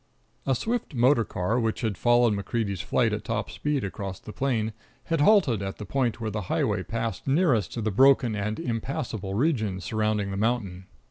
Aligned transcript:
A 0.47 0.55
swift 0.55 0.95
motor 0.95 1.23
car, 1.23 1.59
which 1.59 1.81
had 1.81 1.95
followed 1.95 2.33
MacCreedy's 2.33 2.81
flight 2.81 3.13
at 3.13 3.23
top 3.23 3.51
speed 3.51 3.83
across 3.83 4.19
the 4.19 4.33
plain, 4.33 4.73
had 5.03 5.21
halted 5.21 5.61
at 5.61 5.77
the 5.77 5.85
point 5.85 6.19
where 6.19 6.31
the 6.31 6.41
highway 6.49 6.81
passed 6.81 7.27
nearest 7.27 7.71
to 7.73 7.81
the 7.83 7.91
broken 7.91 8.35
and 8.35 8.59
impassable 8.59 9.35
region 9.35 9.79
surrounding 9.79 10.31
the 10.31 10.37
mountain. 10.37 10.87